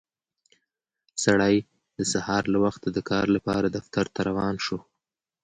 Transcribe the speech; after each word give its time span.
سړی 1.23 1.55
د 1.97 1.99
سهار 2.13 2.43
له 2.53 2.57
وخته 2.65 2.87
د 2.93 2.99
کار 3.09 3.25
لپاره 3.35 3.67
دفتر 3.77 4.05
ته 4.13 4.19
روان 4.29 4.55
شو 4.65 4.77